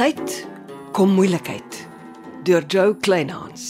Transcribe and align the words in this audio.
tyd 0.00 0.46
kom 0.96 1.10
moeilikheid 1.12 1.74
deur 2.46 2.64
Joe 2.72 2.94
Kleinhans. 3.04 3.64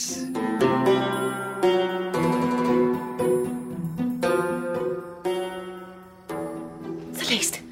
Celeste, 7.18 7.64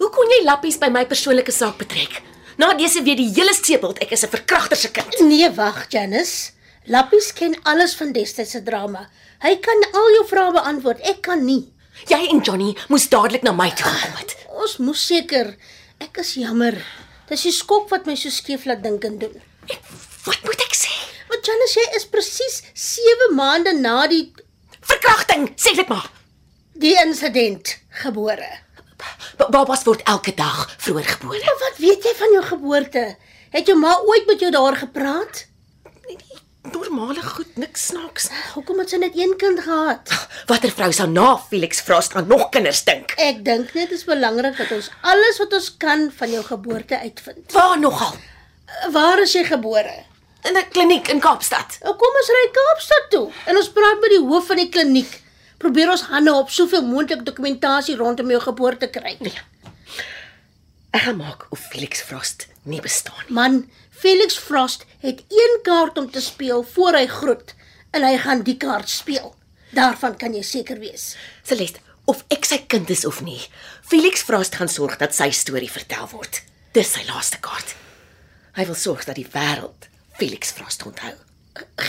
hoe 0.00 0.08
kon 0.10 0.34
jy 0.34 0.40
lappies 0.42 0.80
by 0.82 0.88
my 0.90 1.04
persoonlike 1.06 1.54
saak 1.54 1.78
betrek? 1.78 2.16
Na 2.58 2.72
dese 2.74 3.04
weer 3.06 3.20
die 3.20 3.28
hele 3.30 3.54
seepeld 3.54 4.02
ek 4.02 4.16
is 4.16 4.26
'n 4.26 4.34
verkragter 4.34 4.76
se 4.76 4.90
kind. 4.90 5.14
Nee, 5.22 5.50
wag, 5.54 5.86
Janice. 5.94 6.50
Lappies 6.86 7.30
ken 7.32 7.54
alles 7.62 7.94
van 7.94 8.10
destyds 8.12 8.50
se 8.50 8.62
drama. 8.62 9.06
Hy 9.38 9.54
kan 9.62 9.86
al 9.94 10.10
jou 10.16 10.26
vrae 10.26 10.50
beantwoord. 10.52 10.98
Ek 11.06 11.22
kan 11.22 11.44
nie. 11.44 11.70
Jy 12.08 12.26
en 12.30 12.42
Johnny 12.42 12.74
moes 12.88 13.08
dadelik 13.08 13.42
na 13.42 13.52
my 13.52 13.70
toe 13.70 13.86
gekom 13.86 14.18
het. 14.18 14.36
Ons 14.48 14.78
moes 14.78 15.06
seker. 15.06 15.54
Ek 16.00 16.18
is 16.18 16.34
jammer. 16.34 16.74
Dis 17.30 17.42
die 17.46 17.52
skok 17.54 17.88
wat 17.92 18.06
my 18.10 18.16
so 18.18 18.30
skeef 18.34 18.64
laat 18.66 18.82
dink 18.82 19.04
en 19.06 19.18
doen. 19.22 19.36
Ek, 19.70 19.82
wat 20.26 20.40
moet 20.46 20.62
ek 20.66 20.74
sê? 20.74 20.90
Want 21.30 21.46
Janice, 21.46 21.78
jy 21.78 21.96
is 22.00 22.06
presies 22.10 22.56
7 22.74 23.34
maande 23.38 23.72
na 23.78 24.06
die 24.10 24.24
Verkrachting, 24.80 25.50
sê 25.60 25.74
dit 25.76 25.88
maar. 25.88 26.08
die 26.80 26.94
insident 27.02 27.74
gebore. 28.02 28.48
Ba- 29.36 29.48
Babas 29.52 29.82
word 29.84 30.00
elke 30.08 30.32
dag 30.34 30.62
vroeër 30.80 31.04
gebore. 31.14 31.40
Maar 31.44 31.58
wat 31.60 31.76
weet 31.78 32.04
jy 32.08 32.14
van 32.16 32.32
jou 32.32 32.42
geboorte? 32.48 33.02
Het 33.52 33.66
jou 33.68 33.76
ma 33.78 33.92
ooit 34.08 34.26
met 34.26 34.40
jou 34.40 34.50
daar 34.54 34.76
gepraat? 34.80 35.44
Normale 36.62 37.22
goed, 37.22 37.56
niks 37.56 37.86
snaaks. 37.88 38.26
Hoekom 38.52 38.82
het 38.82 38.92
sy 38.92 38.98
net 39.00 39.14
een 39.16 39.32
kind 39.40 39.62
gehad? 39.64 40.10
Watter 40.50 40.72
vrou 40.76 40.90
sou 40.92 41.06
na 41.08 41.38
Felix 41.48 41.80
Frost 41.80 42.12
aan 42.14 42.28
nog 42.28 42.50
kinders 42.52 42.82
dink? 42.84 43.14
Ek 43.16 43.40
dink 43.46 43.72
net 43.74 43.94
is 43.96 44.04
belangrik 44.04 44.58
dat 44.58 44.74
ons 44.76 44.90
alles 45.00 45.40
wat 45.40 45.56
ons 45.56 45.70
kan 45.80 46.10
van 46.18 46.34
jou 46.36 46.42
geboorte 46.44 46.98
uitvind. 47.00 47.46
Waar 47.56 47.78
nogal? 47.80 48.12
Waar 48.92 49.22
is 49.24 49.32
jy 49.32 49.46
gebore? 49.48 49.94
In 50.44 50.56
'n 50.56 50.68
kliniek 50.72 51.08
in 51.08 51.20
Kaapstad. 51.20 51.78
Nou 51.82 51.96
kom 51.96 52.20
ons 52.20 52.32
ry 52.36 52.44
Kaapstad 52.58 53.10
toe 53.10 53.26
en 53.46 53.56
ons 53.56 53.72
praat 53.72 54.00
met 54.00 54.10
die 54.10 54.24
hoof 54.28 54.46
van 54.46 54.56
die 54.56 54.68
kliniek. 54.68 55.22
Probeer 55.58 55.90
ons 55.90 56.08
hande 56.12 56.34
op 56.34 56.50
soveel 56.50 56.82
moontlik 56.82 57.24
dokumentasie 57.24 57.96
rondom 57.96 58.30
jou 58.30 58.40
geboorte 58.40 58.86
kry. 58.88 59.16
Nee. 59.20 59.40
Ek 60.90 61.04
gaan 61.06 61.20
maak 61.20 61.46
of 61.54 61.60
Felix 61.70 62.00
Frost 62.02 62.48
nie 62.66 62.80
bestaan 62.82 63.20
nie. 63.28 63.34
Man, 63.34 63.60
Felix 63.90 64.38
Frost 64.38 64.84
het 65.04 65.22
een 65.28 65.60
kaart 65.62 65.98
om 65.98 66.10
te 66.10 66.20
speel 66.20 66.64
voor 66.72 66.98
hy 66.98 67.06
groet 67.06 67.54
en 67.94 68.02
hy 68.06 68.16
gaan 68.18 68.42
die 68.46 68.56
kaart 68.58 68.90
speel. 68.90 69.34
Daarvan 69.76 70.16
kan 70.18 70.34
jy 70.34 70.42
seker 70.42 70.80
wees. 70.82 71.14
Celeste, 71.46 71.78
of 72.10 72.24
ek 72.34 72.48
sy 72.48 72.58
kind 72.66 72.90
is 72.90 73.04
of 73.06 73.20
nie, 73.22 73.38
Felix 73.86 74.24
Frost 74.26 74.58
gaan 74.58 74.70
sorg 74.70 74.98
dat 74.98 75.14
sy 75.14 75.30
storie 75.30 75.70
vertel 75.70 76.10
word. 76.10 76.42
Dis 76.74 76.90
sy 76.96 77.06
laaste 77.06 77.38
kaart. 77.42 77.76
Hy 78.58 78.66
wil 78.66 78.78
sorg 78.78 79.06
dat 79.06 79.18
die 79.18 79.28
wêreld 79.30 79.86
Felix 80.18 80.50
Frost 80.54 80.82
onthou. 80.86 81.14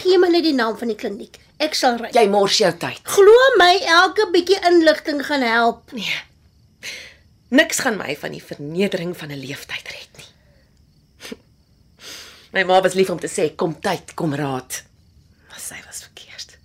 Gee 0.01 0.17
my 0.21 0.29
net 0.29 0.45
die 0.45 0.53
naam 0.57 0.77
van 0.77 0.93
die 0.93 0.97
kliniek. 0.97 1.39
Ek 1.61 1.73
sal 1.77 1.97
ry. 2.01 2.09
Jy 2.13 2.27
mors 2.29 2.57
jou 2.61 2.69
tyd. 2.81 3.01
Glo 3.17 3.49
my, 3.57 3.73
elke 3.97 4.29
bietjie 4.33 4.61
inligting 4.69 5.21
gaan 5.25 5.45
help. 5.45 5.89
Nee. 5.97 6.21
Niks 7.51 7.79
gaan 7.83 7.97
my 7.99 8.13
van 8.15 8.31
die 8.31 8.43
vernedering 8.43 9.17
van 9.17 9.31
'n 9.31 9.39
leeftyd 9.43 9.87
red 9.91 10.11
nie. 10.17 10.29
My 12.53 12.63
ma 12.63 12.81
was 12.81 12.93
lief 12.93 13.09
om 13.09 13.19
te 13.19 13.27
sê 13.27 13.55
kom 13.55 13.79
tyd, 13.79 14.13
kom 14.13 14.33
raad. 14.33 14.83
Maar 15.49 15.59
sy 15.59 15.75
was 15.85 15.99
verkeerd. 16.07 16.57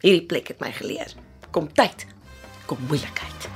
Hierdie 0.00 0.26
plek 0.26 0.48
het 0.48 0.60
my 0.60 0.70
geleer. 0.72 1.10
Kom 1.50 1.72
tyd, 1.72 2.06
kom 2.66 2.78
moeilikheid. 2.86 3.48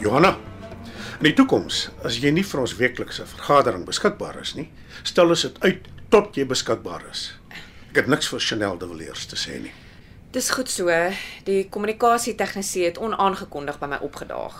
Johanna, 0.00 0.38
in 1.24 1.30
die 1.30 1.36
toekoms, 1.38 1.86
as 2.04 2.18
jy 2.20 2.28
nie 2.36 2.42
vir 2.44 2.60
ons 2.60 2.74
weeklikse 2.76 3.24
vergadering 3.24 3.86
beskikbaar 3.88 4.36
is 4.42 4.50
nie, 4.58 4.66
stel 5.08 5.30
ons 5.32 5.44
dit 5.46 5.54
uit 5.62 5.86
tot 6.12 6.36
jy 6.36 6.44
beskikbaar 6.44 7.06
is. 7.08 7.30
Ek 7.88 8.02
het 8.02 8.10
niks 8.12 8.28
vir 8.28 8.42
Chanel 8.44 8.76
de 8.76 8.88
Villiers 8.90 9.22
te 9.30 9.38
sê 9.40 9.56
nie. 9.62 9.72
Dis 10.36 10.50
goed 10.52 10.68
so. 10.68 10.92
Die 11.46 11.62
kommunikasietegnisie 11.72 12.84
het 12.90 13.00
onaangekondig 13.00 13.78
by 13.80 13.88
my 13.94 14.00
opgedaag. 14.04 14.58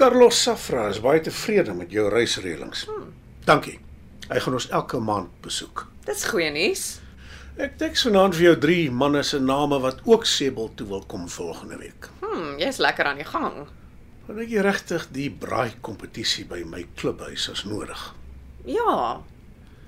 Carlos 0.00 0.40
Safra 0.40 0.86
is 0.88 1.02
baie 1.04 1.20
tevrede 1.20 1.76
met 1.76 1.92
jou 1.92 2.06
reisreëlings. 2.08 2.86
Dankie. 3.44 3.76
Hy 4.30 4.40
gaan 4.46 4.56
ons 4.56 4.70
elke 4.72 5.02
maand 5.02 5.28
besoek. 5.44 5.84
Dis 6.08 6.24
goeie 6.32 6.48
nuus. 6.56 6.86
Ek 7.60 7.76
teks 7.76 8.06
vanaand 8.08 8.38
vir 8.38 8.48
jou 8.48 8.56
drie 8.64 8.88
manne 8.88 9.20
se 9.28 9.44
name 9.44 9.82
wat 9.84 10.00
ook 10.08 10.24
Sebel 10.24 10.72
toe 10.72 10.88
wil 10.88 11.04
kom 11.04 11.28
volgende 11.28 11.82
week. 11.84 12.08
Hm, 12.24 12.56
jy's 12.64 12.80
lekker 12.80 13.12
aan 13.12 13.20
die 13.20 13.28
gang. 13.28 13.66
Want 14.26 14.38
ek 14.38 14.52
regtig 14.64 15.08
die 15.10 15.30
braai 15.30 15.72
kompetisie 15.80 16.44
by 16.48 16.62
my 16.64 16.84
klubhuis 16.94 17.48
as 17.50 17.64
nodig. 17.64 18.14
Ja. 18.64 19.22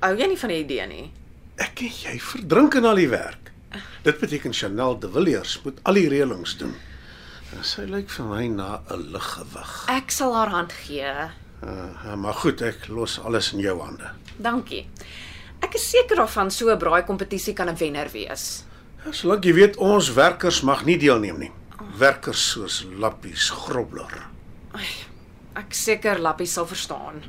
Hou 0.03 0.15
jy 0.19 0.27
nie 0.27 0.39
van 0.41 0.51
die 0.51 0.61
idee 0.65 0.87
nie? 0.91 1.05
Ek 1.63 1.85
en 1.87 1.95
jy 2.03 2.19
verdrink 2.19 2.75
in 2.75 2.85
al 2.85 2.99
die 2.99 3.09
werk. 3.09 3.53
Dit 4.05 4.19
beteken 4.21 4.53
Chanel 4.53 4.99
de 4.99 5.09
Villiers 5.11 5.55
moet 5.65 5.79
al 5.83 5.99
die 6.01 6.09
reëlings 6.11 6.59
doen. 6.59 6.75
En 7.55 7.63
sy 7.67 7.87
lyk 7.87 8.11
vir 8.11 8.27
my 8.27 8.47
na 8.49 8.83
'n 8.91 9.13
liggewig. 9.15 9.73
Ek 9.89 10.11
sal 10.11 10.35
haar 10.35 10.51
hand 10.51 10.73
gee. 10.73 11.15
Uh, 11.63 12.15
maar 12.17 12.35
goed, 12.35 12.61
ek 12.63 12.89
los 12.89 13.19
alles 13.21 13.53
in 13.53 13.61
jou 13.61 13.81
hande. 13.81 14.11
Dankie. 14.37 14.87
Ek 15.63 15.75
is 15.75 15.91
seker 15.91 16.17
daarvan 16.17 16.51
so 16.51 16.71
'n 16.71 16.79
braai 16.79 17.05
kompetisie 17.07 17.55
kan 17.55 17.69
'n 17.69 17.77
wenner 17.77 18.11
wees. 18.13 18.65
Ja, 19.05 19.13
solank 19.13 19.45
jy 19.45 19.55
weet 19.55 19.77
ons 19.77 20.13
werkers 20.13 20.61
mag 20.63 20.85
nie 20.85 20.99
deelneem 20.99 21.39
nie. 21.39 21.53
Werkers 21.99 22.43
soos 22.53 22.85
Lappies 22.99 23.51
Grobler. 23.51 24.13
Ek 25.55 25.75
seker 25.75 26.19
Lappie 26.23 26.47
sal 26.47 26.67
verstaan. 26.71 27.23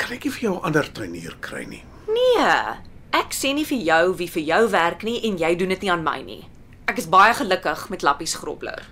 Kan 0.00 0.12
ek 0.16 0.24
nie 0.24 0.32
vir 0.32 0.42
jou 0.42 0.54
'n 0.56 0.64
ander 0.64 0.92
tuinier 0.92 1.36
kry 1.40 1.64
nie? 1.64 1.84
Nee, 2.08 2.76
ek 3.12 3.32
sê 3.32 3.54
nie 3.54 3.64
vir 3.64 3.78
jou 3.78 4.14
wie 4.16 4.28
vir 4.28 4.42
jou 4.42 4.68
werk 4.70 5.02
nie 5.02 5.20
en 5.24 5.38
jy 5.38 5.54
doen 5.56 5.68
dit 5.68 5.82
nie 5.82 5.90
aan 5.90 6.04
my 6.04 6.22
nie. 6.22 6.48
Ek 6.86 6.98
is 6.98 7.06
baie 7.06 7.34
gelukkig 7.34 7.88
met 7.90 8.02
Lappies 8.02 8.34
Grobler. 8.34 8.82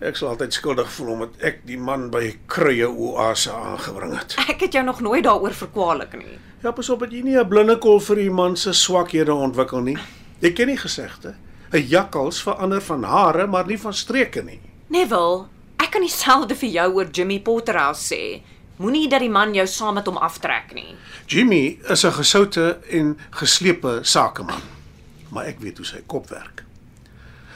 Ek 0.00 0.16
sal 0.16 0.28
altyd 0.28 0.52
skuldig 0.52 0.90
voel 0.92 1.12
omdat 1.12 1.30
ek 1.40 1.66
die 1.66 1.78
man 1.78 2.10
by 2.10 2.36
Kruie 2.46 2.88
Oase 2.88 3.52
aangebring 3.52 4.18
het. 4.18 4.36
Ek 4.48 4.60
het 4.60 4.72
jou 4.72 4.84
nog 4.84 5.00
nooit 5.00 5.24
daaroor 5.24 5.54
verkwalik 5.54 6.12
nie. 6.12 6.38
Ja, 6.62 6.70
pas 6.72 6.90
op 6.90 7.00
dat 7.00 7.12
jy 7.12 7.22
nie 7.22 7.38
'n 7.38 7.48
blinde 7.48 7.78
kol 7.78 8.00
vir 8.00 8.16
die 8.16 8.30
man 8.30 8.56
se 8.56 8.72
swakhede 8.72 9.32
ontwikkel 9.34 9.80
nie. 9.80 9.96
Jy 10.40 10.52
ken 10.52 10.66
die 10.66 10.76
gesegde, 10.76 11.34
'n 11.72 11.86
jakkals 11.88 12.42
verander 12.42 12.80
van 12.80 13.02
hare, 13.02 13.46
maar 13.46 13.66
nie 13.66 13.78
van 13.78 13.94
streke 13.94 14.42
nie. 14.42 14.60
Neville, 14.86 15.46
ek 15.76 15.90
kan 15.90 16.00
dieselfde 16.00 16.54
vir 16.54 16.68
jou 16.68 16.92
oor 16.94 17.08
Jimmy 17.10 17.40
Potterhouse 17.40 18.14
sê. 18.14 18.42
Moenie 18.76 19.08
dat 19.08 19.20
die 19.20 19.30
man 19.30 19.54
jou 19.54 19.66
saam 19.66 19.94
met 19.94 20.06
hom 20.06 20.16
aftrek 20.16 20.74
nie. 20.74 20.94
Jimmy 21.26 21.78
is 21.88 22.04
'n 22.04 22.12
gesoute 22.12 22.78
en 22.90 23.18
geslepe 23.30 24.00
sakeman, 24.02 24.62
maar 25.30 25.46
ek 25.46 25.60
weet 25.60 25.76
hoe 25.76 25.86
sy 25.86 26.02
kop 26.06 26.28
werk. 26.28 26.64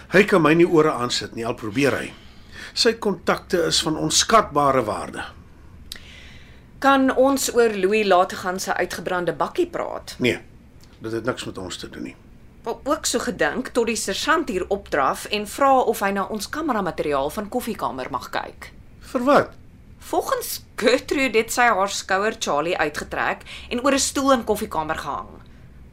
Hy 0.09 0.25
kan 0.25 0.43
my 0.43 0.55
nie 0.55 0.67
ore 0.67 0.91
aansit 0.93 1.35
nie, 1.35 1.47
al 1.47 1.55
probeer 1.55 1.93
hy. 1.93 2.13
Sy 2.75 2.93
kontakte 2.93 3.67
is 3.67 3.83
van 3.83 3.97
onskatbare 3.97 4.85
waarde. 4.85 5.25
Kan 6.79 7.11
ons 7.17 7.55
oor 7.55 7.71
Louis 7.77 8.07
Lategan 8.07 8.61
se 8.61 8.75
uitgebrande 8.75 9.33
bakkie 9.33 9.67
praat? 9.67 10.15
Nee, 10.19 10.39
dit 10.99 11.13
het 11.13 11.25
niks 11.25 11.45
met 11.45 11.59
ons 11.59 11.77
te 11.77 11.89
doen 11.89 12.03
nie. 12.03 12.17
Wel 12.63 12.81
ook 12.85 13.07
so 13.07 13.19
gedink 13.19 13.69
tot 13.69 13.87
die 13.89 13.97
sergeant 13.97 14.49
hier 14.49 14.67
opdraf 14.69 15.25
en 15.33 15.47
vra 15.49 15.79
of 15.79 16.01
hy 16.05 16.11
na 16.13 16.27
ons 16.29 16.49
kameramateriaal 16.53 17.31
van 17.33 17.49
koffiekamer 17.49 18.11
mag 18.13 18.27
kyk. 18.35 18.73
Vir 19.13 19.25
wat? 19.25 19.55
Volgens 20.11 20.59
Gertrude 20.77 21.39
het 21.39 21.53
sy 21.53 21.71
haar 21.73 21.93
skouer 21.93 22.37
Charlie 22.39 22.77
uitgetrek 22.77 23.47
en 23.71 23.81
oor 23.85 23.97
'n 23.97 23.99
stoel 23.99 24.33
in 24.33 24.45
koffiekamer 24.45 24.99
gehang. 24.99 25.29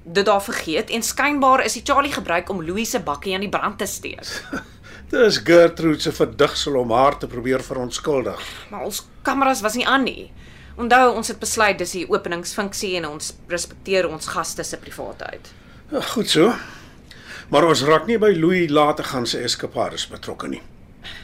Dit 0.04 0.26
daar 0.26 0.44
vergeet 0.44 0.90
en 0.90 1.04
skynbaar 1.04 1.64
is 1.64 1.74
die 1.74 1.84
Charlie 1.86 2.12
gebruik 2.12 2.50
om 2.50 2.64
Louis 2.64 2.90
se 2.90 3.00
bakkie 3.00 3.34
aan 3.34 3.48
die 3.48 3.50
brand 3.50 3.78
te 3.78 3.86
steek. 3.86 4.28
Dis 5.12 5.38
Gertrude 5.38 6.00
se 6.00 6.12
verdigsel 6.12 6.76
om 6.76 6.92
haar 6.92 7.18
te 7.18 7.28
probeer 7.28 7.64
verontskuldig. 7.64 8.42
Maar 8.70 8.84
ons 8.84 9.08
kameras 9.22 9.62
was 9.62 9.74
nie 9.74 9.88
aan 9.88 10.04
nie. 10.04 10.32
Onthou, 10.76 11.16
ons 11.16 11.28
het 11.28 11.40
besluit 11.40 11.78
dis 11.78 11.92
die 11.92 12.10
openingsfunksie 12.10 12.98
en 12.98 13.08
ons 13.08 13.34
respekteer 13.48 14.10
ons 14.10 14.28
gaste 14.28 14.64
se 14.64 14.78
privaatheid. 14.78 15.54
Ja, 15.88 16.02
goed 16.02 16.30
so. 16.30 16.52
Maar 17.48 17.64
ons 17.64 17.82
raak 17.88 18.10
nie 18.10 18.18
by 18.20 18.34
Louis 18.36 18.68
later 18.70 19.06
gaan 19.08 19.28
se 19.28 19.40
eskapades 19.40 20.04
betrokke 20.12 20.50
nie. 20.52 20.62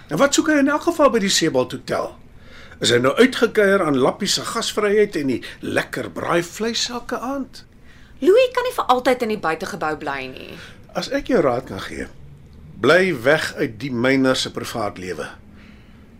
En 0.08 0.16
wat 0.22 0.36
soek 0.36 0.54
hy 0.54 0.62
in 0.62 0.70
elk 0.72 0.86
geval 0.86 1.10
by 1.12 1.20
die 1.20 1.32
Sebald 1.32 1.74
Hotel? 1.76 2.14
Is 2.80 2.94
hy 2.96 3.02
nou 3.04 3.12
uitgekeier 3.18 3.84
aan 3.84 4.00
Lappie 4.00 4.30
se 4.32 4.46
gasvryheid 4.48 5.18
en 5.20 5.34
die 5.34 5.42
lekker 5.60 6.08
braaivleis 6.16 6.86
elke 6.96 7.20
aand? 7.20 7.66
Louis 8.24 8.54
kan 8.56 8.64
nie 8.64 8.76
vir 8.78 8.88
altyd 8.94 9.26
in 9.26 9.34
die 9.34 9.42
buitegebou 9.44 9.98
bly 10.00 10.22
nie. 10.32 10.56
As 10.96 11.10
ek 11.12 11.34
jou 11.34 11.42
raad 11.44 11.68
kan 11.68 11.84
gee, 11.84 12.08
bly 12.80 13.12
weg 13.26 13.50
uit 13.60 13.76
die 13.82 13.92
myner 13.92 14.40
se 14.40 14.52
privaat 14.56 15.02
lewe. 15.02 15.28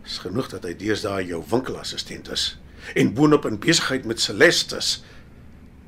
Is 0.04 0.18
genoeg 0.20 0.50
dat 0.52 0.68
hy 0.68 0.74
deesdae 0.76 1.24
jou 1.30 1.40
winkelassistent 1.48 2.28
is 2.34 2.50
en 2.92 3.14
boonop 3.16 3.48
in 3.48 3.56
besigheid 3.56 4.04
met 4.04 4.20
Celestus. 4.20 4.98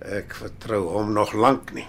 Ek 0.01 0.33
vertrou 0.41 0.87
hom 0.95 1.13
nog 1.13 1.37
lank 1.37 1.75
nie. 1.77 1.85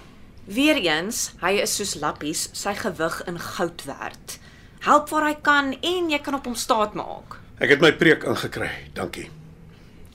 Weereens, 0.48 1.34
hy 1.42 1.58
is 1.60 1.74
soos 1.76 1.98
lappies, 2.00 2.46
sy 2.56 2.72
gewig 2.80 3.18
in 3.28 3.36
goud 3.36 3.84
werd. 3.84 4.38
Help 4.86 5.10
waar 5.12 5.26
hy 5.28 5.34
kan 5.44 5.74
en 5.76 6.08
jy 6.08 6.20
kan 6.24 6.38
op 6.38 6.48
hom 6.48 6.56
staat 6.56 6.96
maak. 6.96 7.36
Ek 7.60 7.74
het 7.74 7.84
my 7.84 7.92
preek 8.00 8.24
ingekry. 8.24 8.70
Dankie. 8.96 9.28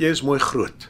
Jy 0.00 0.12
is 0.16 0.22
mooi 0.24 0.38
groot. 0.40 0.88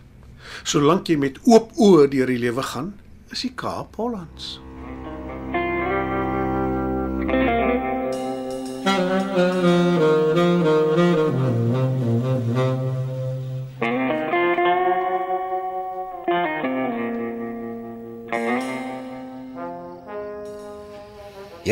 Solank 0.62 1.10
jy 1.10 1.16
met 1.18 1.40
oop 1.48 1.72
oë 1.74 2.06
deur 2.12 2.30
die 2.30 2.38
lewe 2.38 2.62
gaan, 2.70 2.92
is 3.34 3.42
die 3.42 3.50
Kaap 3.58 3.98
Hollands. 3.98 4.60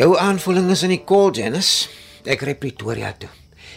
Jou 0.01 0.15
aanvoeling 0.17 0.71
is 0.73 0.81
in 0.81 0.95
die 0.95 1.03
kol, 1.05 1.27
Janice. 1.29 1.85
Ek 2.25 2.41
ry 2.41 2.55
Pretoria 2.57 3.11
toe. 3.21 3.27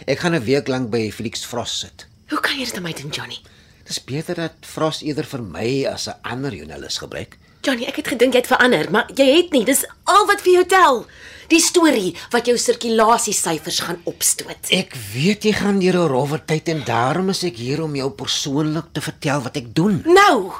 Ek 0.09 0.23
gaan 0.23 0.33
'n 0.33 0.41
week 0.41 0.67
lank 0.67 0.89
by 0.89 1.11
Felix 1.13 1.45
Frost 1.45 1.79
sit. 1.79 2.07
Hoe 2.29 2.39
kan 2.39 2.57
jy 2.57 2.65
dit 2.65 2.77
aan 2.77 2.83
my 2.83 2.93
doen, 2.93 3.11
Johnny? 3.11 3.37
Dis 3.85 4.03
beter 4.03 4.33
dat 4.35 4.53
Frost 4.61 5.03
eerder 5.03 5.23
vir 5.23 5.43
my 5.43 5.85
as 5.85 6.07
'n 6.07 6.17
ander 6.23 6.51
joernalis 6.51 6.97
gebruik. 6.97 7.37
Johnny, 7.61 7.85
ek 7.85 7.95
het 7.97 8.07
gedink 8.07 8.33
jy 8.33 8.39
het 8.39 8.47
verander, 8.47 8.91
maar 8.91 9.07
jy 9.13 9.35
het 9.35 9.51
nie. 9.51 9.65
Dis 9.65 9.85
al 10.05 10.25
wat 10.25 10.41
vir 10.41 10.53
jou 10.53 10.65
tel. 10.65 11.05
Die 11.47 11.59
storie 11.59 12.15
wat 12.31 12.45
jou 12.47 12.57
sirkulasiesyfers 12.57 13.79
gaan 13.79 14.01
opstoot. 14.05 14.71
Ek 14.71 14.95
weet 15.13 15.43
jy 15.43 15.53
gaan 15.53 15.79
deur 15.79 15.93
'n 15.93 16.09
rowwe 16.09 16.41
tyd 16.45 16.69
en 16.69 16.83
daarom 16.83 17.29
is 17.29 17.43
ek 17.43 17.57
hier 17.57 17.83
om 17.83 17.95
jou 17.95 18.09
persoonlik 18.09 18.85
te 18.93 19.01
vertel 19.01 19.41
wat 19.41 19.57
ek 19.57 19.75
doen. 19.75 20.01
Nou. 20.05 20.53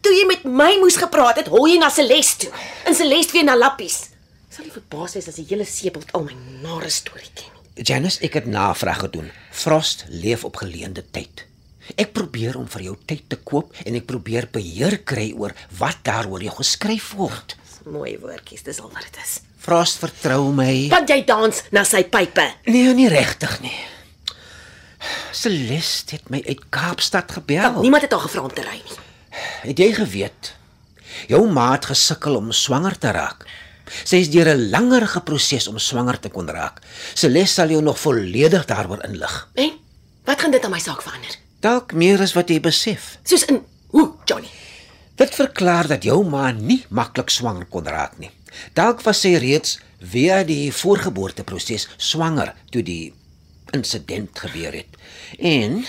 Toe 0.00 0.12
jy 0.12 0.26
met 0.26 0.44
my 0.44 0.78
moes 0.80 0.96
gepraat 0.96 1.36
het, 1.36 1.46
hol 1.48 1.66
jy 1.68 1.78
na 1.78 1.90
Celeste 1.90 2.46
toe. 2.46 2.52
In 2.86 2.94
Celeste 2.94 3.32
weer 3.32 3.44
na 3.44 3.54
Lappies. 3.54 4.15
Sal 4.56 4.64
nie 4.64 4.72
verbaas 4.72 5.12
wees 5.12 5.26
as 5.28 5.36
die 5.36 5.44
hele 5.50 5.66
seebult 5.68 6.14
al 6.16 6.22
my 6.24 6.34
nare 6.62 6.88
storie 6.88 7.28
ken 7.36 7.50
nie. 7.52 7.82
Janice, 7.84 8.22
ek 8.24 8.38
het 8.38 8.46
navraag 8.48 9.02
gedoen. 9.04 9.26
Frost 9.52 10.06
leef 10.08 10.46
op 10.48 10.56
geleende 10.62 11.02
tyd. 11.12 11.42
Ek 11.92 12.14
probeer 12.16 12.56
om 12.56 12.64
vir 12.72 12.86
jou 12.86 12.94
tyd 13.04 13.26
te 13.28 13.36
koop 13.36 13.76
en 13.84 13.98
ek 13.98 14.06
probeer 14.08 14.46
beheer 14.54 14.96
kry 15.04 15.26
oor 15.36 15.52
wat 15.76 16.00
daaroor 16.08 16.40
jou 16.46 16.54
geskryf 16.56 17.10
word. 17.18 17.52
Mooi 17.84 18.14
woordjies, 18.22 18.64
dis 18.64 18.80
al 18.80 18.88
wat 18.94 19.04
dit 19.04 19.18
is. 19.26 19.34
Frost 19.60 20.00
vertrou 20.00 20.48
my. 20.56 20.86
Want 20.94 21.12
jy 21.12 21.20
dans 21.28 21.60
na 21.76 21.84
sy 21.84 22.06
pype. 22.08 22.48
Nee, 22.64 22.96
nie 22.96 23.10
regtig 23.12 23.58
nie. 23.60 23.76
Celeste 25.36 26.16
het 26.16 26.32
my 26.32 26.40
uit 26.48 26.64
Kaapstad 26.72 27.36
gebel. 27.42 27.82
Niemand 27.84 28.08
het 28.08 28.16
haar 28.16 28.24
gevra 28.24 28.48
om 28.48 28.56
te 28.56 28.64
ry 28.64 28.80
nie. 28.80 28.98
Het 29.68 29.84
jy 29.84 29.92
geweet? 30.00 30.54
Jou 31.28 31.44
ma 31.44 31.74
het 31.76 31.92
gesukkel 31.92 32.40
om 32.40 32.54
swanger 32.56 32.96
te 32.96 33.12
raak. 33.12 33.44
Sy 34.04 34.16
is 34.16 34.30
deur 34.30 34.48
'n 34.48 34.70
langerige 34.70 35.20
proses 35.20 35.68
om 35.68 35.78
swanger 35.78 36.18
te 36.20 36.28
kon 36.28 36.48
raak. 36.48 36.80
Celeste 37.14 37.54
sal 37.54 37.68
jou 37.68 37.82
nog 37.82 37.98
volledig 37.98 38.64
daaroor 38.64 39.04
inlig. 39.04 39.48
En 39.54 39.72
wat 40.24 40.40
gaan 40.40 40.50
dit 40.50 40.64
aan 40.64 40.70
my 40.70 40.78
saak 40.78 41.02
verander? 41.02 41.36
Dalk 41.60 41.92
meer 41.92 42.20
as 42.20 42.32
wat 42.32 42.48
jy 42.48 42.60
besef. 42.60 43.18
Soos 43.22 43.44
in 43.44 43.62
hoe, 43.90 44.12
Johnny? 44.24 44.48
Dit 45.16 45.34
verklaar 45.34 45.86
dat 45.86 46.04
jou 46.04 46.24
ma 46.28 46.50
nie 46.52 46.84
maklik 46.88 47.30
swanger 47.30 47.64
kon 47.64 47.86
raak 47.86 48.18
nie. 48.18 48.30
Dalk 48.76 49.00
was 49.06 49.20
sy 49.20 49.36
reeds 49.40 49.78
via 50.00 50.42
die 50.44 50.72
voorgeboorteproses 50.72 51.88
swanger 51.96 52.52
toe 52.70 52.82
die 52.82 53.14
insident 53.72 54.38
gebeur 54.38 54.72
het. 54.72 54.98
En 55.38 55.84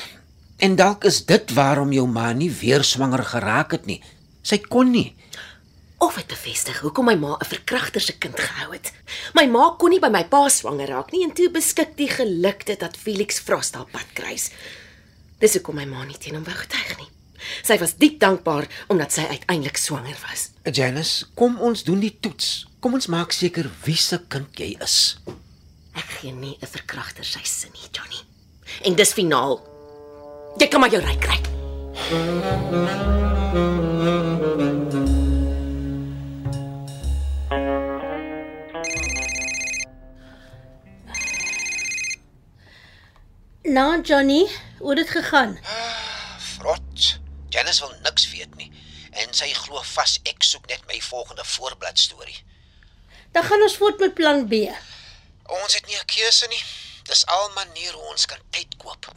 en 0.57 0.75
dalk 0.75 1.05
is 1.05 1.19
dit 1.25 1.51
waarom 1.53 1.91
jou 1.93 2.07
ma 2.09 2.31
nie 2.33 2.49
weer 2.49 2.83
swanger 2.83 3.23
geraak 3.23 3.75
het 3.75 3.85
nie. 3.85 3.99
Sy 4.41 4.57
kon 4.63 4.89
nie. 4.91 5.11
Of 5.97 6.15
dit 6.15 6.27
bevestig 6.29 6.79
hoekom 6.85 7.05
my 7.09 7.15
ma 7.15 7.37
'n 7.37 7.45
verkragter 7.45 8.01
se 8.01 8.17
kind 8.17 8.39
gehou 8.39 8.71
het. 8.71 8.93
My 9.33 9.45
ma 9.45 9.75
kon 9.79 9.89
nie 9.89 9.99
by 9.99 10.09
my 10.09 10.23
pa 10.23 10.49
swanger 10.49 10.87
raak 10.87 11.11
nie 11.11 11.23
en 11.23 11.33
toe 11.33 11.49
beskik 11.49 11.97
die 11.97 12.09
geluk 12.09 12.65
dit 12.65 12.79
dat 12.79 12.97
Felix 12.97 13.39
Frost 13.39 13.73
haar 13.75 13.89
pad 13.91 14.05
kruis. 14.13 14.51
Dis 15.39 15.53
hoekom 15.53 15.75
my 15.75 15.85
ma 15.85 16.03
nie 16.03 16.17
teen 16.17 16.35
hom 16.35 16.43
wou 16.43 16.55
getuig 16.55 16.97
nie. 16.97 17.09
Sy 17.63 17.77
was 17.77 17.95
diep 17.97 18.19
dankbaar 18.19 18.67
omdat 18.87 19.11
sy 19.11 19.21
uiteindelik 19.21 19.77
swanger 19.77 20.17
was. 20.29 20.49
Janice, 20.63 21.25
kom 21.35 21.57
ons 21.59 21.83
doen 21.83 21.99
die 21.99 22.17
toets. 22.19 22.65
Kom 22.79 22.93
ons 22.93 23.07
maak 23.07 23.31
seker 23.31 23.69
wie 23.85 23.97
se 23.97 24.19
kind 24.29 24.57
jy 24.59 24.77
is. 24.81 25.17
Ek 25.95 26.05
gee 26.19 26.31
nie 26.31 26.57
'n 26.61 26.67
verkragter 26.67 27.25
sy 27.25 27.41
sin 27.43 27.71
nie, 27.73 27.89
Johnny. 27.91 28.21
En 28.85 28.95
dis 28.95 29.13
finaal. 29.13 29.61
Jy 30.57 30.67
kan 30.67 30.79
maar 30.79 30.91
jou 30.91 31.01
ry 31.01 31.17
kry. 31.17 31.37
Nou 43.77 44.01
Johnny, 44.01 44.47
hoe 44.79 44.89
het 44.89 44.97
dit 44.97 45.09
gegaan? 45.09 45.59
Frot. 46.39 47.19
Janice 47.49 47.81
wil 47.85 47.93
niks 48.01 48.31
weet 48.31 48.55
nie 48.55 48.71
en 49.11 49.33
sy 49.37 49.51
glo 49.53 49.81
vas 49.85 50.15
ek 50.31 50.45
soek 50.45 50.65
net 50.71 50.81
my 50.89 50.97
volgende 51.01 51.43
voorblad 51.45 51.99
storie. 52.01 52.39
Dan 53.35 53.45
gaan 53.45 53.65
ons 53.65 53.75
voort 53.77 53.99
met 54.01 54.15
plan 54.17 54.41
B. 54.49 54.53
Ons 55.59 55.75
het 55.77 55.85
nie 55.85 55.97
'n 55.97 56.09
keuse 56.13 56.47
nie. 56.47 56.63
Dis 57.03 57.25
al 57.25 57.49
maniere 57.55 57.97
hoe 57.97 58.09
ons 58.09 58.25
kan 58.25 58.41
tyd 58.49 58.77
koop. 58.77 59.11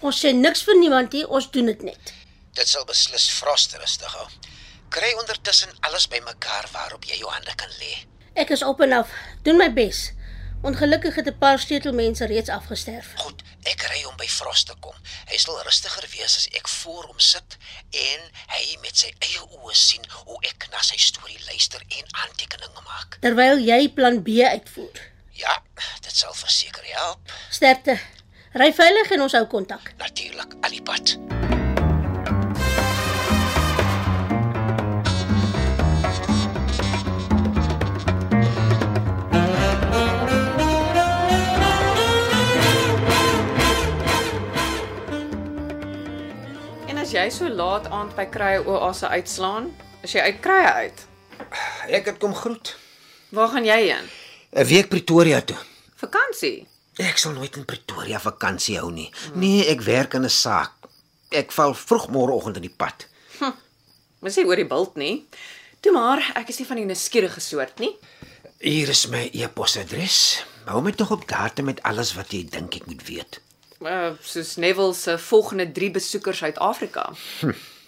Ons 0.00 0.24
sê 0.24 0.32
niks 0.32 0.62
vir 0.62 0.78
niemand 0.78 1.12
nie, 1.12 1.26
ons 1.28 1.50
doen 1.50 1.66
dit 1.66 1.82
net. 1.82 2.12
Dit 2.52 2.68
sal 2.68 2.84
beslis 2.84 3.30
Frost 3.30 3.76
rustig 3.76 4.12
hou. 4.12 4.28
Kry 4.88 5.12
ondertussen 5.12 5.76
alles 5.80 6.08
bymekaar 6.08 6.68
waarop 6.72 7.04
jy 7.04 7.18
jou 7.18 7.30
hande 7.30 7.54
kan 7.54 7.70
lê. 7.78 8.06
Ek 8.34 8.50
is 8.50 8.62
op 8.62 8.80
en 8.80 8.92
af, 8.92 9.08
doen 9.42 9.56
my 9.56 9.72
bes. 9.72 10.12
Ongelukkig 10.62 11.14
het 11.14 11.26
'n 11.26 11.38
paar 11.38 11.58
sleutelmense 11.58 12.26
reeds 12.26 12.48
afgesterf. 12.48 13.12
Goed, 13.14 13.42
ek 13.72 13.86
ry 13.92 14.02
om 14.08 14.16
by 14.20 14.26
Frost 14.30 14.68
te 14.70 14.76
kom. 14.84 14.96
Hy 15.30 15.38
sal 15.40 15.60
rustiger 15.66 16.06
wees 16.14 16.36
as 16.38 16.48
ek 16.56 16.68
voor 16.80 17.08
hom 17.10 17.20
sit 17.22 17.56
en 18.02 18.26
hy 18.54 18.62
met 18.84 18.96
sy 19.02 19.12
eie 19.22 19.42
oë 19.44 19.76
sien 19.76 20.06
hoe 20.24 20.38
ek 20.50 20.68
na 20.74 20.82
sy 20.86 20.98
storie 21.00 21.40
luister 21.48 21.82
en 21.88 22.14
aantekeninge 22.24 22.86
maak. 22.86 23.20
Terwyl 23.24 23.62
jy 23.62 23.82
plan 23.94 24.22
B 24.26 24.42
uitvoer. 24.46 25.04
Ja, 25.40 25.60
dit 26.04 26.14
sal 26.14 26.34
verseker 26.36 26.84
help. 26.96 27.36
Sterkte. 27.50 28.00
Ry 28.60 28.72
veilig 28.74 29.14
en 29.14 29.28
ons 29.28 29.38
hou 29.38 29.46
kontak. 29.50 29.94
Natuurlik, 30.02 30.58
alipad. 30.66 31.16
As 47.10 47.16
jy 47.18 47.30
so 47.34 47.48
laat 47.50 47.88
aand 47.90 48.12
by 48.14 48.22
Krye 48.30 48.60
Oase 48.70 49.08
uitslaan, 49.10 49.64
is 50.06 50.12
jy 50.14 50.22
uit 50.28 50.36
Krye 50.44 50.68
uit. 50.84 51.00
Ek 51.90 52.06
het 52.06 52.20
kom 52.22 52.36
groet. 52.38 52.70
Waar 53.34 53.50
gaan 53.50 53.66
jy 53.66 53.78
heen? 53.88 54.06
'n 54.54 54.66
Week 54.68 54.86
Pretoria 54.88 55.40
toe. 55.42 55.56
Vakansie. 55.98 56.68
Ek 57.02 57.18
sal 57.18 57.32
nooit 57.34 57.56
in 57.56 57.64
Pretoria 57.64 58.20
vakansie 58.20 58.78
hou 58.78 58.92
nie. 58.92 59.10
Nee, 59.34 59.66
ek 59.66 59.82
werk 59.82 60.14
in 60.14 60.22
'n 60.22 60.30
saak. 60.30 60.70
Ek 61.30 61.50
val 61.50 61.74
vroeg 61.74 62.06
môreoggend 62.14 62.62
in 62.62 62.68
die 62.68 62.76
pad. 62.76 63.08
Mens 64.22 64.38
sê 64.38 64.46
oor 64.46 64.56
die 64.56 64.70
bult 64.70 64.94
nie. 64.94 65.26
Toe 65.80 65.92
maar, 65.92 66.22
ek 66.36 66.48
is 66.48 66.58
nie 66.58 66.66
van 66.66 66.76
die 66.76 66.86
nuuskierige 66.86 67.40
soort 67.40 67.78
nie. 67.78 67.96
Hier 68.60 68.88
is 68.88 69.08
my 69.08 69.30
e-posadres. 69.32 70.44
Hou 70.66 70.80
my 70.80 70.92
tog 70.92 71.10
op 71.10 71.26
datum 71.28 71.64
met 71.64 71.82
alles 71.82 72.14
wat 72.14 72.30
jy 72.30 72.46
dink 72.46 72.74
ek 72.74 72.86
moet 72.86 73.02
weet. 73.02 73.40
Uh 73.80 74.12
soos 74.20 74.56
Neville 74.56 74.94
se 74.94 75.18
volgende 75.18 75.72
3 75.72 75.90
besoekers 75.90 76.38
Suid-Afrika. 76.38 77.12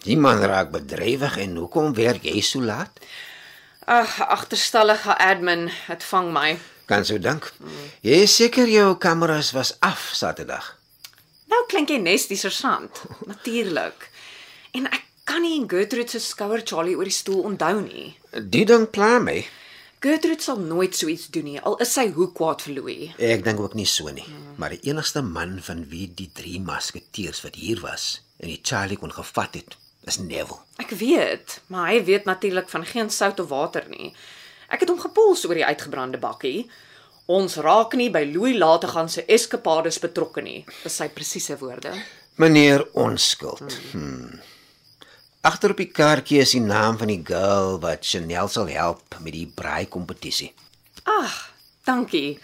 Die 0.02 0.16
man 0.16 0.40
raak 0.40 0.70
bedrywig 0.72 1.36
en 1.36 1.56
hoekom 1.60 1.92
werk 1.94 2.24
jy 2.24 2.40
so 2.40 2.64
laat? 2.64 2.96
Ag, 3.84 4.14
agterstallige 4.24 5.12
admin, 5.20 5.66
dit 5.88 6.06
vang 6.08 6.30
my. 6.32 6.54
Kan 6.88 7.04
sou 7.04 7.18
dink. 7.20 7.50
Jy 8.00 8.22
is 8.24 8.36
seker 8.40 8.72
jou 8.72 8.96
kameras 8.96 9.52
was 9.52 9.74
af 9.84 10.08
Saterdag. 10.16 10.78
Nou 11.52 11.60
klink 11.68 11.92
jy 11.92 12.00
nes 12.00 12.24
die 12.30 12.40
sergeant. 12.40 13.04
Natuurlik. 13.30 14.08
En 14.72 14.88
ek 14.88 15.04
kan 15.28 15.44
nie 15.44 15.60
Gertrude 15.68 16.08
se 16.08 16.24
skouer 16.24 16.64
Charlie 16.64 16.96
oor 16.96 17.10
die 17.10 17.12
stoel 17.12 17.44
onthou 17.52 17.82
nie. 17.84 18.14
Die 18.32 18.64
ding 18.64 18.88
pla 18.88 19.18
my. 19.20 19.42
Gertrude 20.02 20.42
sal 20.42 20.58
nooit 20.58 20.96
so 20.98 21.06
iets 21.06 21.28
doen 21.30 21.44
nie, 21.46 21.60
al 21.62 21.76
is 21.84 21.92
sy 21.94 22.08
hoe 22.16 22.26
kwaad 22.34 22.64
vir 22.64 22.74
Louis. 22.74 23.10
Ek 23.22 23.44
dink 23.46 23.60
ook 23.62 23.76
nie 23.78 23.86
so 23.86 24.10
nie. 24.10 24.24
Maar 24.58 24.74
die 24.74 24.90
enigste 24.90 25.22
man 25.22 25.60
van 25.62 25.84
wie 25.92 26.08
die 26.10 26.26
drie 26.34 26.58
masketeers 26.60 27.44
wat 27.44 27.54
hier 27.54 27.78
was 27.84 28.16
en 28.42 28.50
die 28.50 28.58
Charlie 28.66 28.98
kon 28.98 29.14
gevat 29.14 29.54
het, 29.60 29.76
is 30.10 30.18
Neville. 30.18 30.58
Ek 30.82 30.90
weet, 30.98 31.60
maar 31.70 31.92
hy 31.92 32.00
weet 32.08 32.26
natuurlik 32.26 32.66
van 32.72 32.86
geen 32.88 33.12
sout 33.14 33.38
of 33.38 33.52
water 33.54 33.86
nie. 33.92 34.10
Ek 34.74 34.82
het 34.82 34.90
hom 34.90 34.98
gepols 34.98 35.44
oor 35.46 35.54
die 35.54 35.68
uitgebrande 35.68 36.18
bakkie. 36.18 36.64
Ons 37.30 37.60
raak 37.62 37.94
nie 37.94 38.10
by 38.10 38.24
Louis 38.26 38.58
Lategan 38.58 39.06
se 39.06 39.22
eskapades 39.30 40.00
betrokke 40.02 40.42
nie, 40.42 40.64
is 40.82 40.98
sy 40.98 41.12
presiese 41.14 41.54
woorde. 41.62 41.94
Meneer 42.42 42.88
Onskuld. 42.98 43.78
Hmm. 43.92 44.42
Agter 45.42 45.72
op 45.74 45.80
die 45.82 45.90
kaartjie 45.90 46.38
is 46.38 46.52
die 46.54 46.62
naam 46.62 46.94
van 47.00 47.10
die 47.10 47.22
girl 47.26 47.80
wat 47.82 48.06
Chanel 48.06 48.46
sal 48.46 48.68
help 48.70 49.16
met 49.24 49.34
die 49.34 49.48
braai 49.50 49.88
kompetisie. 49.90 50.52
Ag, 51.02 51.32
dankie. 51.82 52.36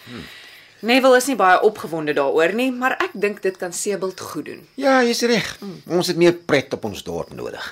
Neville 0.83 1.21
is 1.21 1.29
nie 1.31 1.37
baie 1.39 1.61
opgewonde 1.63 2.17
daaroor 2.19 2.57
nie, 2.59 2.73
maar 2.75 2.97
ek 2.99 3.15
dink 3.15 3.39
dit 3.45 3.55
kan 3.59 3.71
Sebald 3.75 4.19
goed 4.21 4.49
doen. 4.51 4.65
Ja, 4.75 4.97
jy's 5.07 5.23
reg. 5.31 5.53
Ons 5.87 6.11
het 6.11 6.19
meer 6.19 6.35
pret 6.35 6.75
op 6.75 6.89
ons 6.91 7.05
dorp 7.07 7.31
nodig. 7.39 7.69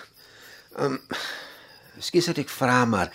Ehm 0.76 0.95
um, 0.95 1.18
Ekskuus 1.97 2.28
dat 2.28 2.38
ek 2.42 2.50
vra, 2.52 2.85
maar 2.85 3.09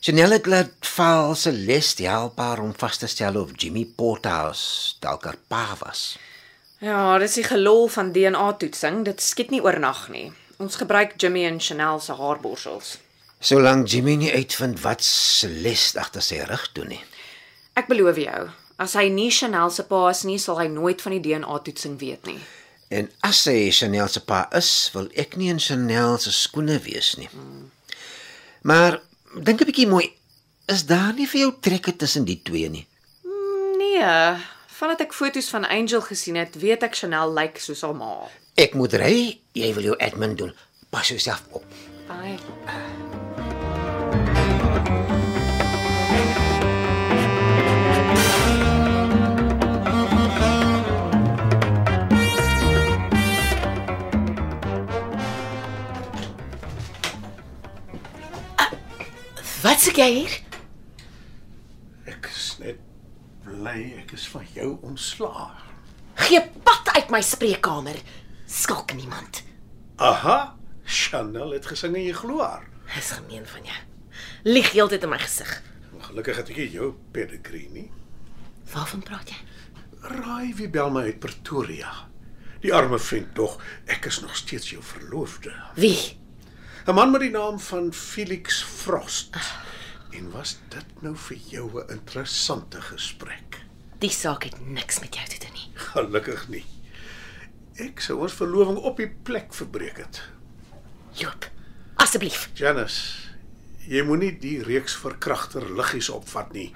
Chanel 0.00 0.34
het 0.34 0.46
laat 0.48 0.88
val 0.96 1.34
Celeste 1.36 2.06
help 2.08 2.40
haar 2.40 2.62
om 2.62 2.72
vas 2.80 2.98
te 2.98 3.06
stel 3.12 3.36
of 3.38 3.52
Jimmy 3.54 3.84
Porterhouse 3.84 4.96
dalk 5.04 5.28
haar 5.28 5.38
pa 5.46 5.76
was. 5.82 6.16
Ja, 6.80 7.18
dis 7.22 7.36
die 7.38 7.44
gelol 7.46 7.86
van 7.92 8.10
DNA-toetsing. 8.16 9.04
Dit 9.04 9.22
skiet 9.22 9.54
nie 9.54 9.62
oornag 9.62 10.08
nie. 10.10 10.32
Ons 10.56 10.76
gebruik 10.80 11.18
Jimmy 11.20 11.44
en 11.44 11.58
Chanel 11.60 12.00
se 12.00 12.14
haarborsels. 12.16 12.96
Solank 13.44 13.88
Jimmy 13.92 14.14
nie 14.16 14.32
uitvind 14.32 14.80
wat 14.80 15.04
Celeste 15.04 16.00
agter 16.00 16.24
sy 16.24 16.38
rug 16.48 16.64
doen 16.72 16.94
nie. 16.94 17.02
Ek 17.76 17.90
beloof 17.90 18.16
jou, 18.16 18.46
as 18.80 18.94
hy 18.96 19.10
nie 19.12 19.28
Chanel 19.30 19.68
se 19.70 19.84
pa 19.84 20.06
is 20.08 20.22
nie, 20.24 20.38
sal 20.40 20.56
hy 20.62 20.70
nooit 20.72 21.02
van 21.04 21.12
die 21.12 21.20
DNA-toetsing 21.26 21.98
weet 22.00 22.24
nie. 22.30 22.38
En 22.88 23.10
as 23.26 23.42
hy 23.50 23.68
Chanel 23.74 24.08
se 24.08 24.22
pa 24.24 24.46
is, 24.56 24.70
wil 24.94 25.10
ek 25.12 25.36
nie 25.36 25.50
in 25.52 25.60
Chanel 25.60 26.16
se 26.22 26.32
skoene 26.32 26.78
wees 26.86 27.12
nie. 27.20 27.28
Maar 28.64 29.02
dink 29.36 29.60
'n 29.60 29.68
bietjie 29.68 29.88
mooi, 29.92 30.08
is 30.72 30.86
daar 30.86 31.12
nie 31.12 31.28
vir 31.28 31.40
jou 31.40 31.52
trekke 31.60 31.96
tussen 31.96 32.24
die 32.24 32.40
twee 32.42 32.68
nie? 32.68 32.86
Nee, 33.76 34.40
vandat 34.78 35.00
ek 35.00 35.12
foto's 35.12 35.52
van 35.52 35.68
Angel 35.68 36.00
gesien 36.00 36.36
het, 36.36 36.56
weet 36.56 36.82
ek 36.82 36.96
Chanel 36.96 37.32
lyk 37.32 37.58
soos 37.58 37.82
haar 37.82 37.94
ma. 37.94 38.30
Ek 38.56 38.72
moet 38.72 38.94
ry, 38.96 39.36
jy 39.52 39.66
wil 39.76 39.90
jou 39.90 39.94
admin 40.00 40.32
doen. 40.32 40.52
Pas 40.88 41.04
jouself 41.12 41.42
op. 41.52 41.64
Ai. 42.08 42.38
Wat 59.60 59.82
sê 59.84 59.92
jy 59.92 60.10
hier? 60.14 60.40
Ek 62.08 62.32
is 62.32 62.52
net 62.62 62.80
bly 63.44 63.80
ek 64.00 64.16
is 64.16 64.24
van 64.32 64.48
jou 64.56 64.78
ontslae. 64.80 65.50
Gee 66.24 66.40
pad 66.64 66.94
uit 66.96 67.12
my 67.12 67.20
spreekkamer. 67.20 68.00
Skalk 68.56 68.94
niemand. 68.94 69.42
Aha, 69.96 70.56
Chanel 70.84 71.50
het 71.52 71.66
gesing 71.68 71.94
en 71.98 72.06
jy 72.06 72.14
glo 72.16 72.40
haar. 72.40 72.64
Dis 72.94 73.10
gemeen 73.18 73.44
van 73.46 73.66
jou. 73.68 73.80
Lieg 74.48 74.70
heeltyd 74.72 75.02
in 75.04 75.10
my 75.12 75.18
gesig. 75.20 75.50
Gelukkig 76.06 76.38
het 76.40 76.52
ek 76.52 76.60
nie 76.62 76.70
jou 76.72 76.92
pedigree 77.12 77.68
nie. 77.74 77.88
Waarvan 78.72 79.02
praat 79.04 79.32
jy? 79.32 79.36
Raai 80.06 80.54
wie 80.56 80.68
bel 80.72 80.88
my 80.94 81.02
uit 81.10 81.18
Pretoria. 81.20 81.90
Die 82.62 82.72
arme 82.74 82.98
vent 83.02 83.34
tog, 83.36 83.58
ek 83.92 84.08
is 84.08 84.22
nog 84.24 84.36
steeds 84.38 84.70
jou 84.72 84.80
verloofde. 84.82 85.52
Wie? 85.76 86.16
'n 86.86 86.94
Man 86.94 87.10
met 87.10 87.20
die 87.20 87.34
naam 87.34 87.58
van 87.58 87.92
Felix 87.92 88.62
Frost. 88.62 89.36
En 90.16 90.30
was 90.30 90.56
dit 90.70 91.02
nou 91.02 91.16
vir 91.16 91.36
jou 91.36 91.68
'n 91.82 91.90
interessante 91.90 92.80
gesprek? 92.80 93.60
Die 93.98 94.10
saak 94.10 94.44
het 94.44 94.60
niks 94.60 95.00
met 95.00 95.14
jou 95.14 95.26
te 95.28 95.38
doen 95.38 95.52
nie. 95.52 95.70
Gelukkig 95.74 96.48
nie. 96.48 96.64
Ek 97.76 98.00
sou 98.00 98.22
ons 98.24 98.32
verloving 98.32 98.78
op 98.88 98.96
die 98.96 99.08
plek 99.28 99.52
verbreek 99.52 99.98
het. 100.00 100.22
Joop. 101.20 101.44
Asseblief. 102.00 102.46
Janice, 102.56 103.28
jy 103.84 104.00
moenie 104.06 104.30
die 104.40 104.62
reeks 104.64 104.94
verkragter 104.96 105.66
liggies 105.76 106.08
opvat 106.12 106.54
nie. 106.56 106.70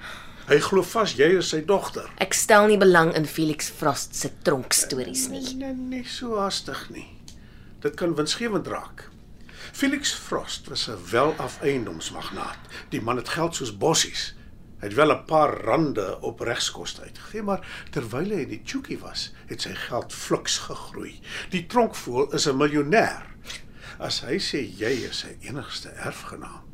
Hy 0.49 0.59
glo 0.61 0.83
vas 0.85 1.15
jy 1.17 1.31
is 1.39 1.49
sy 1.53 1.63
dogter. 1.65 2.05
Ek 2.21 2.35
stel 2.37 2.67
nie 2.69 2.77
belang 2.77 3.15
in 3.17 3.25
Felix 3.29 3.71
Frost 3.73 4.13
se 4.17 4.29
tronkstories 4.45 5.27
nie. 5.33 5.41
Nee, 5.57 5.73
nee, 5.73 6.05
so 6.05 6.37
haastig 6.37 6.83
nie. 6.93 7.07
Dit 7.81 7.97
kan 7.97 8.13
winsgewend 8.17 8.69
raak. 8.69 9.07
Felix 9.71 10.13
Frost 10.13 10.69
was 10.69 10.87
'n 10.87 11.01
welaf 11.11 11.61
eiendomsmagnaat. 11.61 12.59
Die 12.89 13.01
man 13.01 13.17
het 13.17 13.29
geld 13.29 13.55
soos 13.55 13.77
bossies. 13.77 14.35
Hy 14.81 14.87
het 14.87 14.97
wel 14.97 15.11
'n 15.13 15.25
paar 15.25 15.51
rande 15.63 16.21
op 16.21 16.39
regskoste 16.39 17.01
uitgegee, 17.01 17.41
maar 17.41 17.61
terwyl 17.91 18.29
hy 18.33 18.41
in 18.41 18.49
die 18.49 18.61
Chuki 18.65 18.97
was, 18.97 19.31
het 19.45 19.61
sy 19.61 19.73
geld 19.75 20.13
fliks 20.13 20.57
gegroei. 20.57 21.19
Die 21.49 21.67
tronkvoël 21.67 22.33
is 22.33 22.47
'n 22.47 22.57
miljonair. 22.57 23.25
As 23.99 24.21
hy 24.21 24.39
sê 24.39 24.57
jy 24.77 25.05
is 25.09 25.19
sy 25.19 25.37
enigste 25.41 25.89
erfgenaam, 25.89 26.65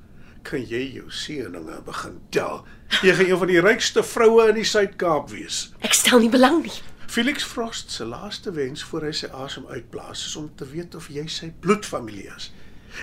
kan 0.42 0.64
jy 0.64 0.94
jou 0.94 1.12
seëninge 1.12 1.82
begin 1.84 2.22
tel. 2.30 2.66
Jy 3.04 3.14
gaan 3.14 3.26
een 3.26 3.38
van 3.38 3.48
die 3.48 3.62
rykste 3.62 4.04
vroue 4.04 4.48
in 4.50 4.56
die 4.56 4.64
Suid-Kaap 4.64 5.30
wees. 5.30 5.74
Ek 5.80 5.94
stel 5.94 6.20
nie 6.20 6.30
belang 6.30 6.64
nie. 6.64 6.82
Felix 7.08 7.44
Frost 7.44 7.92
se 7.92 8.06
laaste 8.06 8.52
wens 8.52 8.84
voor 8.84 9.02
hy 9.02 9.12
sy 9.12 9.28
asem 9.28 9.66
uitblaas 9.68 10.26
is 10.26 10.36
om 10.36 10.56
te 10.56 10.66
weet 10.66 10.96
of 10.96 11.10
jy 11.10 11.28
sy 11.28 11.54
bloedfamilie 11.60 12.32
is. 12.36 12.54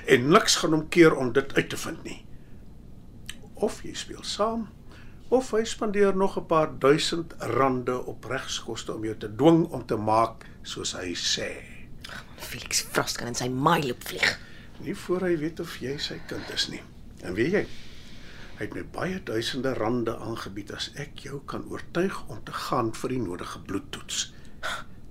En 0.06 0.28
niks 0.28 0.56
gaan 0.56 0.72
hom 0.72 0.88
keer 0.88 1.14
om 1.14 1.32
dit 1.32 1.54
uit 1.54 1.68
te 1.68 1.76
vind 1.76 2.04
nie. 2.04 2.26
Of 3.54 3.82
jy 3.82 3.94
speel 3.94 4.22
saam 4.22 4.68
of 5.34 5.50
hy 5.50 5.64
spandeer 5.66 6.14
nog 6.16 6.36
'n 6.38 6.46
paar 6.46 6.70
duisend 6.78 7.34
rande 7.38 8.04
op 8.04 8.24
regskoste 8.24 8.92
om 8.94 9.04
jou 9.04 9.16
te 9.16 9.34
dwing 9.34 9.66
om 9.66 9.86
te 9.86 9.96
maak 9.96 10.46
soos 10.62 10.92
hy 10.92 11.14
sê. 11.14 11.50
Felix 12.36 12.80
Frost 12.80 13.16
kan 13.18 13.26
in 13.26 13.34
sy 13.34 13.48
maailoop 13.48 14.04
vlieg. 14.04 14.38
Nie 14.78 14.94
voor 14.96 15.20
hy 15.20 15.36
weet 15.38 15.60
of 15.60 15.78
jy 15.80 15.98
sy 15.98 16.20
kind 16.26 16.50
is 16.54 16.68
nie. 16.68 16.82
En 17.22 17.34
weet 17.34 17.52
jy, 17.52 17.66
hy 18.58 18.62
het 18.64 18.74
my 18.74 18.84
baie 18.84 19.22
duisende 19.22 19.74
rande 19.74 20.16
aangebied 20.16 20.70
as 20.72 20.90
ek 20.94 21.18
jou 21.26 21.40
kan 21.46 21.64
oortuig 21.70 22.28
om 22.28 22.44
te 22.44 22.52
gaan 22.52 22.92
vir 22.94 23.10
die 23.10 23.22
nodige 23.22 23.58
bloedtoets. 23.58 24.32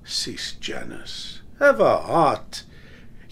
Sis 0.03 0.57
Janice, 0.59 1.41
have 1.59 1.83
a 1.83 1.97
heart. 2.07 2.65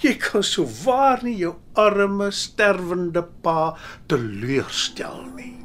Jy 0.01 0.15
kan 0.17 0.43
so 0.43 0.65
waar 0.83 1.23
nie 1.23 1.37
jou 1.37 1.55
arme 1.73 2.31
sterwende 2.31 3.23
pa 3.41 3.77
teleurstel 4.07 5.23
nie. 5.35 5.61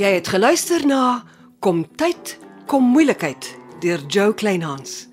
Jy 0.00 0.14
het 0.14 0.30
geluister 0.32 0.80
na 0.88 1.26
Kom 1.60 1.82
tyd, 2.00 2.38
kom 2.64 2.86
moeilikheid 2.88 3.50
deur 3.82 4.00
Joe 4.08 4.32
Kleinhans. 4.32 5.10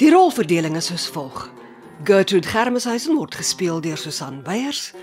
Die 0.00 0.08
rolverdeling 0.08 0.78
is 0.80 0.88
soos 0.88 1.04
volg: 1.12 1.42
Gertrude 2.08 2.48
Germeshuisen 2.48 3.18
word 3.18 3.36
gespeel 3.36 3.82
deur 3.84 4.00
Susan 4.00 4.40
Beyers, 4.46 4.94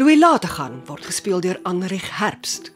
Louis 0.00 0.16
Lategan 0.16 0.80
word 0.88 1.04
gespeel 1.04 1.44
deur 1.44 1.60
Anrich 1.68 2.08
Herbst. 2.22 2.72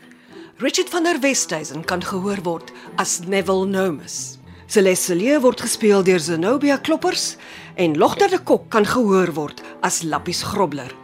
Richard 0.61 0.93
van 0.93 1.09
der 1.09 1.23
Westhuizen 1.25 1.89
kan 1.89 2.05
gehoor 2.05 2.45
word 2.45 2.69
as 3.01 3.23
Neville 3.25 3.65
Nomus. 3.65 4.37
Celeste 4.67 5.17
Lee 5.17 5.41
word 5.41 5.65
gespeel 5.65 6.05
deur 6.05 6.21
Zenobia 6.21 6.77
Kloppers 6.77 7.39
en 7.81 7.97
Logter 7.97 8.29
de 8.29 8.45
Kok 8.45 8.69
kan 8.69 8.85
gehoor 8.85 9.33
word 9.33 9.65
as 9.81 10.03
Lappies 10.03 10.43
Grobler. 10.43 11.02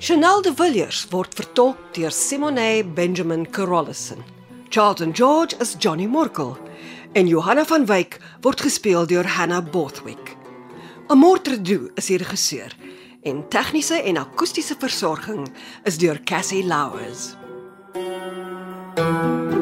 Chanel 0.00 0.40
de 0.40 0.52
Villiers 0.56 1.06
word 1.10 1.34
vertolk 1.36 1.76
deur 1.92 2.10
Simone 2.10 2.82
Benjamin 2.94 3.44
Carolison. 3.50 4.24
Charlton 4.70 5.12
George 5.12 5.54
is 5.60 5.74
Johnny 5.78 6.06
Morkel 6.06 6.56
en 7.12 7.26
Johanna 7.28 7.64
van 7.64 7.84
Wyk 7.86 8.16
word 8.40 8.60
gespeel 8.64 9.06
deur 9.06 9.28
Hannah 9.28 9.60
Bothwick. 9.60 10.36
Amortredu 11.12 11.90
is 12.00 12.08
die 12.08 12.16
regisseur 12.16 12.72
en 13.28 13.44
tegniese 13.52 14.00
en 14.00 14.24
akoestiese 14.24 14.78
versorging 14.80 15.44
is 15.84 16.00
deur 16.00 16.24
Cassie 16.24 16.64
Louws. 16.64 17.36
thank 18.96 19.52
you 19.52 19.59